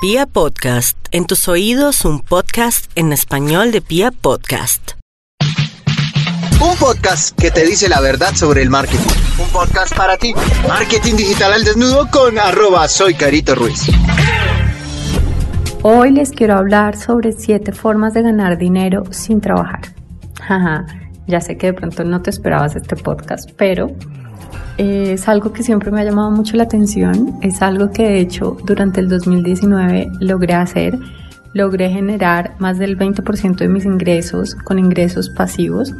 Pia 0.00 0.26
Podcast, 0.26 0.96
en 1.10 1.26
tus 1.26 1.48
oídos 1.48 2.04
un 2.04 2.20
podcast 2.20 2.88
en 2.94 3.12
español 3.12 3.72
de 3.72 3.80
Pia 3.80 4.12
Podcast. 4.12 4.92
Un 6.60 6.76
podcast 6.76 7.36
que 7.36 7.50
te 7.50 7.66
dice 7.66 7.88
la 7.88 8.00
verdad 8.00 8.32
sobre 8.36 8.62
el 8.62 8.70
marketing. 8.70 9.10
Un 9.42 9.48
podcast 9.48 9.96
para 9.96 10.16
ti. 10.16 10.34
Marketing 10.68 11.16
digital 11.16 11.52
al 11.52 11.64
desnudo 11.64 12.08
con 12.12 12.38
arroba 12.38 12.86
soy 12.86 13.14
Carito 13.14 13.56
Ruiz. 13.56 13.90
Hoy 15.82 16.12
les 16.12 16.30
quiero 16.30 16.54
hablar 16.54 16.96
sobre 16.96 17.32
siete 17.32 17.72
formas 17.72 18.14
de 18.14 18.22
ganar 18.22 18.56
dinero 18.56 19.02
sin 19.10 19.40
trabajar. 19.40 19.80
Jaja, 20.40 20.86
ya 21.26 21.40
sé 21.40 21.56
que 21.56 21.66
de 21.66 21.72
pronto 21.72 22.04
no 22.04 22.22
te 22.22 22.30
esperabas 22.30 22.76
este 22.76 22.94
podcast, 22.94 23.50
pero 23.56 23.90
es 24.78 25.28
algo 25.28 25.52
que 25.52 25.64
siempre 25.64 25.90
me 25.90 26.00
ha 26.00 26.04
llamado 26.04 26.30
mucho 26.30 26.56
la 26.56 26.62
atención, 26.62 27.36
es 27.42 27.62
algo 27.62 27.90
que 27.90 28.04
de 28.04 28.20
hecho 28.20 28.56
durante 28.64 29.00
el 29.00 29.08
2019 29.08 30.12
logré 30.20 30.54
hacer, 30.54 30.98
logré 31.52 31.90
generar 31.90 32.54
más 32.58 32.78
del 32.78 32.96
20% 32.96 33.56
de 33.56 33.68
mis 33.68 33.84
ingresos 33.84 34.54
con 34.54 34.78
ingresos 34.78 35.30
pasivos 35.30 35.92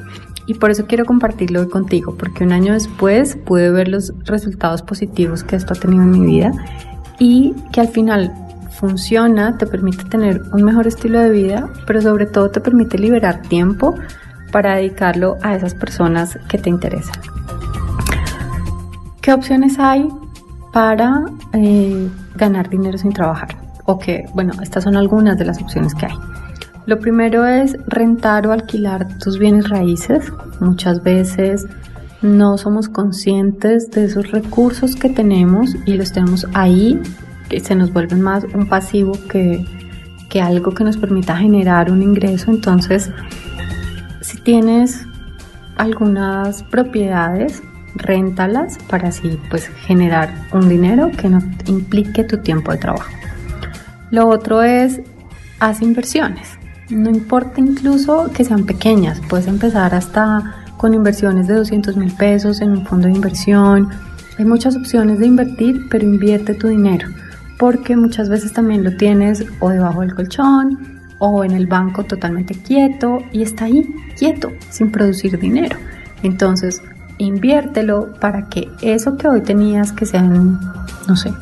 y 0.46 0.54
por 0.54 0.70
eso 0.70 0.86
quiero 0.86 1.04
compartirlo 1.04 1.60
hoy 1.60 1.68
contigo, 1.68 2.16
porque 2.16 2.44
un 2.44 2.52
año 2.52 2.72
después 2.72 3.36
pude 3.36 3.70
ver 3.70 3.88
los 3.88 4.14
resultados 4.24 4.82
positivos 4.82 5.42
que 5.42 5.56
esto 5.56 5.74
ha 5.74 5.76
tenido 5.76 6.04
en 6.04 6.10
mi 6.12 6.24
vida 6.24 6.52
y 7.18 7.54
que 7.72 7.80
al 7.80 7.88
final 7.88 8.32
funciona, 8.78 9.58
te 9.58 9.66
permite 9.66 10.04
tener 10.04 10.40
un 10.52 10.62
mejor 10.62 10.86
estilo 10.86 11.18
de 11.18 11.30
vida, 11.30 11.68
pero 11.84 12.00
sobre 12.00 12.26
todo 12.26 12.50
te 12.50 12.60
permite 12.60 12.96
liberar 12.96 13.42
tiempo 13.42 13.96
para 14.52 14.76
dedicarlo 14.76 15.36
a 15.42 15.56
esas 15.56 15.74
personas 15.74 16.38
que 16.48 16.58
te 16.58 16.70
interesan. 16.70 17.37
¿Qué 19.28 19.34
opciones 19.34 19.78
hay 19.78 20.08
para 20.72 21.26
eh, 21.52 22.08
ganar 22.36 22.70
dinero 22.70 22.96
sin 22.96 23.12
trabajar? 23.12 23.58
O 23.84 23.98
que, 23.98 24.24
bueno, 24.32 24.54
estas 24.62 24.84
son 24.84 24.96
algunas 24.96 25.36
de 25.36 25.44
las 25.44 25.60
opciones 25.60 25.94
que 25.94 26.06
hay. 26.06 26.16
Lo 26.86 26.98
primero 26.98 27.44
es 27.44 27.76
rentar 27.88 28.46
o 28.46 28.52
alquilar 28.52 29.18
tus 29.18 29.38
bienes 29.38 29.68
raíces. 29.68 30.32
Muchas 30.60 31.02
veces 31.02 31.66
no 32.22 32.56
somos 32.56 32.88
conscientes 32.88 33.90
de 33.90 34.06
esos 34.06 34.30
recursos 34.30 34.96
que 34.96 35.10
tenemos 35.10 35.76
y 35.84 35.98
los 35.98 36.10
tenemos 36.10 36.46
ahí, 36.54 36.98
que 37.50 37.60
se 37.60 37.74
nos 37.74 37.92
vuelven 37.92 38.22
más 38.22 38.44
un 38.54 38.66
pasivo 38.66 39.12
que, 39.28 39.62
que 40.30 40.40
algo 40.40 40.72
que 40.72 40.84
nos 40.84 40.96
permita 40.96 41.36
generar 41.36 41.92
un 41.92 42.02
ingreso. 42.02 42.50
Entonces, 42.50 43.10
si 44.22 44.38
tienes 44.38 45.06
algunas 45.76 46.62
propiedades, 46.62 47.62
réntalas 47.98 48.78
para 48.88 49.08
así 49.08 49.38
pues 49.50 49.68
generar 49.86 50.32
un 50.52 50.68
dinero 50.68 51.10
que 51.10 51.28
no 51.28 51.42
implique 51.66 52.24
tu 52.24 52.38
tiempo 52.38 52.72
de 52.72 52.78
trabajo. 52.78 53.10
Lo 54.10 54.28
otro 54.28 54.62
es 54.62 55.00
haz 55.60 55.82
inversiones. 55.82 56.58
No 56.88 57.10
importa 57.10 57.60
incluso 57.60 58.30
que 58.32 58.44
sean 58.44 58.64
pequeñas, 58.64 59.20
puedes 59.28 59.46
empezar 59.46 59.94
hasta 59.94 60.64
con 60.78 60.94
inversiones 60.94 61.46
de 61.48 61.54
200 61.54 61.96
mil 61.96 62.12
pesos 62.12 62.60
en 62.62 62.70
un 62.70 62.86
fondo 62.86 63.08
de 63.08 63.14
inversión. 63.14 63.90
Hay 64.38 64.44
muchas 64.44 64.76
opciones 64.76 65.18
de 65.18 65.26
invertir, 65.26 65.88
pero 65.90 66.04
invierte 66.04 66.54
tu 66.54 66.68
dinero 66.68 67.08
porque 67.58 67.96
muchas 67.96 68.28
veces 68.28 68.52
también 68.52 68.84
lo 68.84 68.96
tienes 68.96 69.44
o 69.60 69.68
debajo 69.68 70.00
del 70.00 70.14
colchón 70.14 71.00
o 71.18 71.44
en 71.44 71.50
el 71.50 71.66
banco 71.66 72.04
totalmente 72.04 72.54
quieto 72.54 73.18
y 73.32 73.42
está 73.42 73.64
ahí 73.64 73.84
quieto 74.16 74.52
sin 74.70 74.90
producir 74.90 75.38
dinero. 75.38 75.76
Entonces 76.22 76.80
inviértelo 77.18 78.14
para 78.20 78.48
que 78.48 78.68
eso 78.80 79.16
que 79.16 79.28
hoy 79.28 79.42
tenías 79.42 79.92
que 79.92 80.06
sean, 80.06 80.60
no 81.06 81.16
sé, 81.16 81.32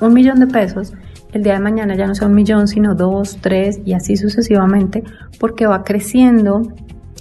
un 0.00 0.12
millón 0.12 0.40
de 0.40 0.46
pesos, 0.46 0.92
el 1.32 1.42
día 1.42 1.54
de 1.54 1.60
mañana 1.60 1.94
ya 1.94 2.06
no 2.06 2.14
sea 2.14 2.28
un 2.28 2.34
millón, 2.34 2.68
sino 2.68 2.94
dos, 2.94 3.38
tres 3.40 3.80
y 3.84 3.92
así 3.92 4.16
sucesivamente, 4.16 5.04
porque 5.38 5.66
va 5.66 5.84
creciendo 5.84 6.62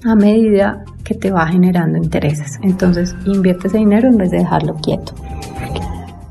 a 0.05 0.16
medida 0.16 0.85
que 1.03 1.16
te 1.16 1.31
va 1.31 1.47
generando 1.47 1.97
intereses. 1.97 2.59
Entonces, 2.62 3.16
invierte 3.25 3.67
ese 3.67 3.78
dinero 3.78 4.07
en 4.07 4.18
vez 4.18 4.31
de 4.31 4.38
dejarlo 4.38 4.75
quieto. 4.75 5.13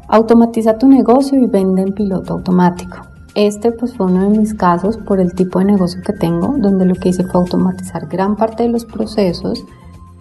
Automatiza 0.09 0.79
tu 0.79 0.89
negocio 0.89 1.39
y 1.39 1.47
vende 1.47 1.83
en 1.83 1.93
piloto 1.93 2.35
automático. 2.35 3.07
Este 3.35 3.73
pues 3.73 3.95
fue 3.95 4.07
uno 4.07 4.31
de 4.31 4.39
mis 4.39 4.55
casos 4.55 4.97
por 4.97 5.19
el 5.19 5.35
tipo 5.35 5.59
de 5.59 5.65
negocio 5.65 6.01
que 6.03 6.13
tengo, 6.13 6.55
donde 6.57 6.85
lo 6.85 6.95
que 6.95 7.09
hice 7.09 7.25
fue 7.25 7.41
automatizar 7.41 8.07
gran 8.07 8.37
parte 8.37 8.63
de 8.63 8.69
los 8.69 8.85
procesos 8.85 9.65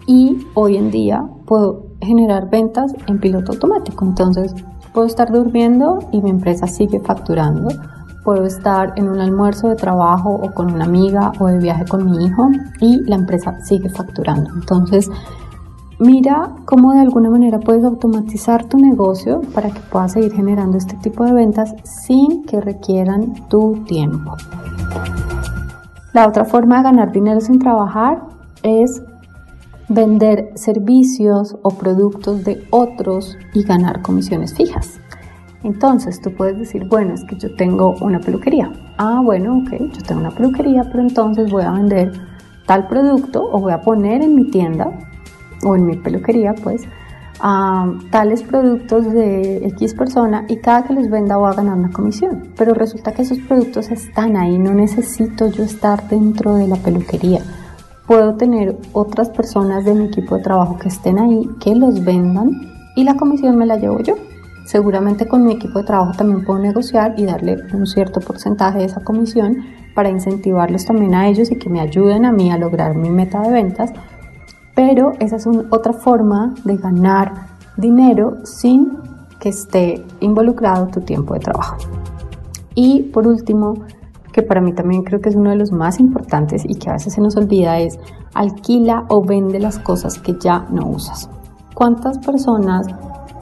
y 0.06 0.46
hoy 0.54 0.76
en 0.76 0.90
día 0.90 1.24
puedo 1.46 1.86
generar 2.00 2.50
ventas 2.50 2.94
en 3.06 3.18
piloto 3.18 3.52
automático. 3.52 4.04
Entonces 4.04 4.54
puedo 4.92 5.06
estar 5.06 5.32
durmiendo 5.32 6.00
y 6.12 6.20
mi 6.20 6.30
empresa 6.30 6.66
sigue 6.66 7.00
facturando. 7.00 7.68
Puedo 8.24 8.46
estar 8.46 8.94
en 8.96 9.08
un 9.08 9.20
almuerzo 9.20 9.68
de 9.68 9.76
trabajo 9.76 10.30
o 10.30 10.52
con 10.52 10.72
una 10.72 10.84
amiga 10.84 11.32
o 11.38 11.46
de 11.46 11.58
viaje 11.58 11.84
con 11.84 12.10
mi 12.10 12.24
hijo 12.24 12.48
y 12.80 13.00
la 13.02 13.16
empresa 13.16 13.60
sigue 13.64 13.90
facturando. 13.90 14.50
Entonces 14.54 15.10
mira 15.98 16.50
cómo 16.64 16.92
de 16.92 17.00
alguna 17.00 17.30
manera 17.30 17.58
puedes 17.60 17.84
automatizar 17.84 18.64
tu 18.64 18.78
negocio 18.78 19.42
para 19.54 19.70
que 19.70 19.80
puedas 19.80 20.12
seguir 20.12 20.32
generando 20.32 20.78
este 20.78 20.96
tipo 20.96 21.24
de 21.24 21.32
ventas 21.32 21.74
sin 21.84 22.44
que 22.44 22.60
requieran 22.60 23.34
tu 23.48 23.84
tiempo. 23.86 24.36
La 26.14 26.28
otra 26.28 26.44
forma 26.44 26.78
de 26.78 26.84
ganar 26.84 27.12
dinero 27.12 27.40
sin 27.40 27.58
trabajar 27.58 28.22
es 28.62 29.02
vender 29.88 30.50
servicios 30.54 31.56
o 31.62 31.70
productos 31.70 32.44
de 32.44 32.66
otros 32.70 33.36
y 33.52 33.64
ganar 33.64 34.02
comisiones 34.02 34.54
fijas. 34.54 35.00
Entonces 35.62 36.20
tú 36.20 36.32
puedes 36.34 36.58
decir, 36.58 36.86
bueno, 36.88 37.14
es 37.14 37.24
que 37.24 37.36
yo 37.36 37.54
tengo 37.54 37.94
una 38.00 38.20
peluquería. 38.20 38.72
Ah, 38.98 39.20
bueno, 39.22 39.58
ok, 39.58 39.70
yo 39.92 40.02
tengo 40.02 40.20
una 40.20 40.30
peluquería, 40.30 40.84
pero 40.84 41.00
entonces 41.00 41.50
voy 41.50 41.62
a 41.62 41.72
vender 41.72 42.12
tal 42.66 42.86
producto 42.86 43.42
o 43.42 43.60
voy 43.60 43.72
a 43.72 43.80
poner 43.80 44.22
en 44.22 44.34
mi 44.34 44.50
tienda 44.50 44.90
o 45.62 45.74
en 45.76 45.86
mi 45.86 45.96
peluquería, 45.96 46.54
pues, 46.54 46.82
tales 48.10 48.42
productos 48.42 49.10
de 49.12 49.66
X 49.68 49.94
persona 49.94 50.44
y 50.48 50.58
cada 50.58 50.84
que 50.84 50.94
los 50.94 51.10
venda 51.10 51.36
voy 51.36 51.50
a 51.50 51.54
ganar 51.54 51.78
una 51.78 51.90
comisión. 51.90 52.48
Pero 52.56 52.74
resulta 52.74 53.12
que 53.12 53.22
esos 53.22 53.38
productos 53.38 53.90
están 53.90 54.36
ahí, 54.36 54.58
no 54.58 54.72
necesito 54.72 55.48
yo 55.48 55.64
estar 55.64 56.08
dentro 56.08 56.54
de 56.56 56.68
la 56.68 56.76
peluquería 56.76 57.42
puedo 58.06 58.34
tener 58.34 58.76
otras 58.92 59.30
personas 59.30 59.84
de 59.84 59.94
mi 59.94 60.04
equipo 60.06 60.36
de 60.36 60.42
trabajo 60.42 60.78
que 60.78 60.88
estén 60.88 61.18
ahí, 61.18 61.48
que 61.60 61.74
los 61.74 62.04
vendan 62.04 62.50
y 62.96 63.04
la 63.04 63.16
comisión 63.16 63.56
me 63.56 63.66
la 63.66 63.76
llevo 63.76 64.00
yo. 64.00 64.14
Seguramente 64.66 65.26
con 65.26 65.44
mi 65.44 65.52
equipo 65.52 65.78
de 65.78 65.84
trabajo 65.84 66.12
también 66.16 66.44
puedo 66.44 66.58
negociar 66.58 67.14
y 67.18 67.24
darle 67.24 67.58
un 67.72 67.86
cierto 67.86 68.20
porcentaje 68.20 68.78
de 68.78 68.84
esa 68.86 69.02
comisión 69.02 69.58
para 69.94 70.08
incentivarlos 70.08 70.84
también 70.86 71.14
a 71.14 71.28
ellos 71.28 71.50
y 71.50 71.56
que 71.56 71.68
me 71.68 71.80
ayuden 71.80 72.24
a 72.24 72.32
mí 72.32 72.50
a 72.50 72.58
lograr 72.58 72.94
mi 72.94 73.10
meta 73.10 73.40
de 73.42 73.50
ventas. 73.50 73.92
Pero 74.74 75.12
esa 75.20 75.36
es 75.36 75.46
otra 75.46 75.92
forma 75.92 76.54
de 76.64 76.76
ganar 76.76 77.46
dinero 77.76 78.38
sin 78.44 78.98
que 79.38 79.50
esté 79.50 80.04
involucrado 80.20 80.88
tu 80.88 81.00
tiempo 81.02 81.34
de 81.34 81.40
trabajo. 81.40 81.76
Y 82.74 83.02
por 83.04 83.26
último, 83.26 83.84
que 84.34 84.42
para 84.42 84.60
mí 84.60 84.72
también 84.72 85.04
creo 85.04 85.20
que 85.20 85.28
es 85.28 85.36
uno 85.36 85.50
de 85.50 85.56
los 85.56 85.70
más 85.70 86.00
importantes 86.00 86.64
y 86.68 86.74
que 86.74 86.90
a 86.90 86.94
veces 86.94 87.14
se 87.14 87.20
nos 87.20 87.36
olvida 87.36 87.78
es 87.78 88.00
alquila 88.34 89.04
o 89.08 89.22
vende 89.22 89.60
las 89.60 89.78
cosas 89.78 90.18
que 90.18 90.36
ya 90.40 90.66
no 90.72 90.88
usas. 90.88 91.30
¿Cuántas 91.72 92.18
personas 92.18 92.88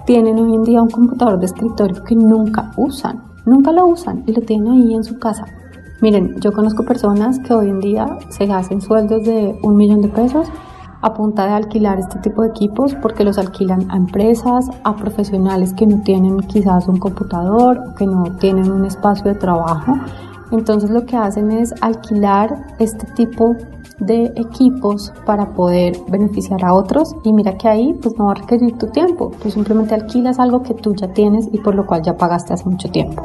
tienen 0.04 0.38
hoy 0.38 0.54
en 0.54 0.64
día 0.64 0.82
un 0.82 0.90
computador 0.90 1.40
de 1.40 1.46
escritorio 1.46 2.04
que 2.04 2.14
nunca 2.14 2.72
usan? 2.76 3.22
Nunca 3.46 3.72
lo 3.72 3.86
usan 3.86 4.22
y 4.26 4.32
lo 4.32 4.42
tienen 4.42 4.70
ahí 4.70 4.94
en 4.94 5.02
su 5.02 5.18
casa. 5.18 5.46
Miren, 6.02 6.38
yo 6.40 6.52
conozco 6.52 6.84
personas 6.84 7.38
que 7.38 7.54
hoy 7.54 7.70
en 7.70 7.80
día 7.80 8.18
se 8.28 8.44
hacen 8.52 8.82
sueldos 8.82 9.24
de 9.24 9.58
un 9.62 9.76
millón 9.76 10.02
de 10.02 10.08
pesos 10.08 10.46
a 11.00 11.14
punta 11.14 11.46
de 11.46 11.52
alquilar 11.52 12.00
este 12.00 12.18
tipo 12.18 12.42
de 12.42 12.48
equipos 12.48 12.94
porque 12.96 13.24
los 13.24 13.38
alquilan 13.38 13.90
a 13.90 13.96
empresas, 13.96 14.68
a 14.84 14.94
profesionales 14.94 15.72
que 15.72 15.86
no 15.86 16.02
tienen 16.02 16.38
quizás 16.40 16.86
un 16.86 16.98
computador 16.98 17.94
que 17.96 18.06
no 18.06 18.24
tienen 18.38 18.70
un 18.70 18.84
espacio 18.84 19.24
de 19.24 19.36
trabajo 19.36 19.94
entonces 20.58 20.90
lo 20.90 21.04
que 21.06 21.16
hacen 21.16 21.50
es 21.50 21.74
alquilar 21.80 22.66
este 22.78 23.06
tipo 23.14 23.56
de 23.98 24.32
equipos 24.36 25.12
para 25.24 25.54
poder 25.54 25.96
beneficiar 26.08 26.64
a 26.64 26.74
otros. 26.74 27.14
Y 27.24 27.32
mira 27.32 27.56
que 27.56 27.68
ahí 27.68 27.94
pues 28.02 28.16
no 28.16 28.26
va 28.26 28.32
a 28.32 28.34
requerir 28.34 28.76
tu 28.78 28.88
tiempo, 28.88 29.32
tú 29.42 29.50
simplemente 29.50 29.94
alquilas 29.94 30.38
algo 30.38 30.62
que 30.62 30.74
tú 30.74 30.94
ya 30.94 31.08
tienes 31.08 31.48
y 31.52 31.58
por 31.58 31.74
lo 31.74 31.86
cual 31.86 32.02
ya 32.02 32.16
pagaste 32.16 32.52
hace 32.52 32.68
mucho 32.68 32.90
tiempo. 32.90 33.22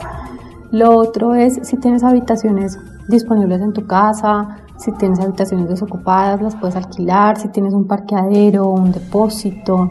Lo 0.71 0.97
otro 0.97 1.33
es 1.33 1.59
si 1.63 1.77
tienes 1.77 2.03
habitaciones 2.03 2.77
disponibles 3.07 3.61
en 3.61 3.73
tu 3.73 3.85
casa, 3.87 4.57
si 4.77 4.91
tienes 4.93 5.19
habitaciones 5.19 5.69
desocupadas 5.69 6.41
las 6.41 6.55
puedes 6.55 6.75
alquilar, 6.75 7.37
si 7.39 7.47
tienes 7.49 7.73
un 7.73 7.87
parqueadero, 7.87 8.67
un 8.67 8.91
depósito, 8.91 9.89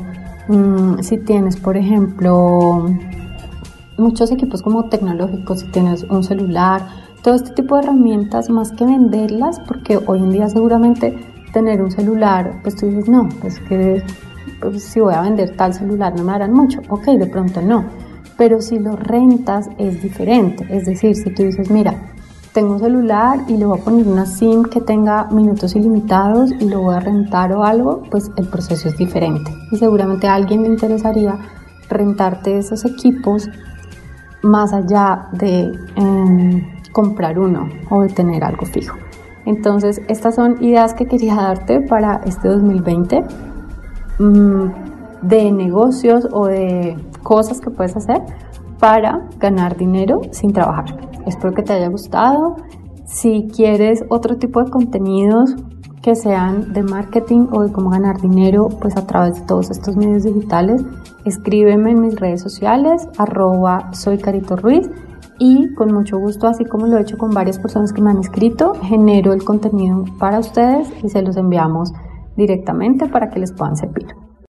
mm, 0.49 1.00
si 1.00 1.19
tienes 1.19 1.56
por 1.56 1.77
ejemplo 1.77 2.85
muchos 3.97 4.31
equipos 4.31 4.62
como 4.62 4.88
tecnológicos, 4.88 5.61
si 5.61 5.71
tienes 5.71 6.05
un 6.05 6.23
celular, 6.23 6.83
todo 7.26 7.34
este 7.34 7.50
tipo 7.55 7.75
de 7.75 7.82
herramientas 7.82 8.49
más 8.50 8.70
que 8.70 8.84
venderlas, 8.84 9.58
porque 9.67 9.99
hoy 10.06 10.20
en 10.20 10.31
día 10.31 10.49
seguramente 10.49 11.19
tener 11.52 11.82
un 11.82 11.90
celular, 11.90 12.61
pues 12.62 12.76
tú 12.76 12.87
dices, 12.87 13.08
no, 13.08 13.28
pues 13.40 13.58
que 13.69 14.00
si 14.78 15.00
voy 15.00 15.12
a 15.12 15.23
vender 15.23 15.56
tal 15.56 15.75
celular 15.75 16.14
no 16.17 16.23
me 16.23 16.34
harán 16.34 16.52
mucho, 16.52 16.81
ok, 16.88 17.05
de 17.19 17.26
pronto 17.26 17.61
no, 17.61 17.84
pero 18.37 18.61
si 18.61 18.78
lo 18.78 18.94
rentas 18.94 19.69
es 19.76 20.00
diferente. 20.05 20.69
Es 20.70 20.87
decir, 20.87 21.17
si 21.17 21.34
tú 21.34 21.43
dices, 21.43 21.69
mira, 21.69 21.96
tengo 22.52 22.75
un 22.75 22.78
celular 22.78 23.40
y 23.49 23.56
le 23.56 23.67
voy 23.67 23.81
a 23.81 23.82
poner 23.82 24.06
una 24.06 24.25
SIM 24.25 24.62
que 24.62 24.81
tenga 24.81 25.25
minutos 25.32 25.75
ilimitados 25.75 26.52
y 26.61 26.69
lo 26.69 26.81
voy 26.82 26.94
a 26.94 27.00
rentar 27.00 27.52
o 27.55 27.64
algo, 27.64 28.05
pues 28.08 28.31
el 28.37 28.46
proceso 28.46 28.88
es 28.88 28.96
diferente. 28.96 29.50
Y 29.73 29.78
seguramente 29.78 30.28
a 30.28 30.34
alguien 30.37 30.62
le 30.62 30.69
interesaría 30.69 31.37
rentarte 31.88 32.56
esos 32.56 32.84
equipos 32.84 33.49
más 34.43 34.73
allá 34.73 35.28
de 35.32 35.73
em, 35.96 36.75
comprar 36.97 37.39
uno 37.39 37.69
o 37.91 38.07
tener 38.07 38.43
algo 38.43 38.65
fijo. 38.65 38.97
Entonces, 39.45 40.01
estas 40.09 40.35
son 40.35 40.65
ideas 40.65 40.95
que 40.95 41.05
quería 41.05 41.35
darte 41.35 41.83
para 41.83 42.23
este 42.25 42.49
2020 42.49 43.23
mm, 44.19 44.65
de 45.21 45.53
negocios 45.53 46.27
o 46.33 46.47
de 46.47 46.97
cosas 47.23 47.61
que 47.61 47.69
puedes 47.69 47.95
hacer 47.99 48.23
para 48.79 49.29
ganar 49.39 49.77
dinero 49.77 50.23
sin 50.31 50.55
trabajar. 50.55 50.87
Espero 51.27 51.53
que 51.53 51.63
te 51.63 51.75
haya 51.75 51.89
gustado. 51.89 52.57
Si 53.05 53.47
quieres 53.55 54.03
otro 54.09 54.39
tipo 54.39 54.65
de 54.65 54.71
contenidos 54.71 55.55
que 56.01 56.15
sean 56.15 56.73
de 56.73 56.83
marketing 56.83 57.49
o 57.53 57.65
de 57.65 57.73
cómo 57.73 57.91
ganar 57.91 58.23
dinero, 58.23 58.71
pues 58.81 58.97
a 58.97 59.07
través 59.07 59.35
de 59.35 59.41
todos 59.43 59.71
estos 59.71 59.99
medios 59.99 60.23
digitales, 60.25 60.83
escríbeme 61.27 61.91
en 61.91 62.01
mis 62.01 62.19
redes 62.19 62.41
sociales, 62.41 63.07
arroba 63.19 63.93
soy 63.93 64.17
Carito 64.17 64.57
Ruiz 64.57 64.89
y 65.38 65.75
con 65.75 65.93
mucho 65.93 66.19
gusto, 66.19 66.47
así 66.47 66.65
como 66.65 66.87
lo 66.87 66.99
he 66.99 67.03
hecho 67.03 67.19
con 67.19 67.31
varias 67.31 67.59
personas 67.59 67.93
que 67.93 68.03
me 68.03 68.11
han 68.11 68.19
escrito, 68.19 68.75
genero 68.83 69.33
el 69.33 69.44
contenido 69.44 70.05
para 70.19 70.38
ustedes 70.38 70.88
y 71.03 71.09
se 71.09 71.23
los 71.23 71.37
enviamos 71.37 71.93
directamente 72.37 73.06
para 73.06 73.31
que 73.31 73.41
les 73.41 73.53
puedan 73.53 73.77
servir. 73.77 74.25